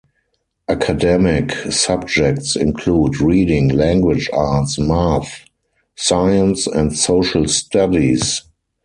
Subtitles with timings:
[0.67, 5.41] Academic subjects include reading, language arts, math,
[5.95, 8.41] science, and social studies.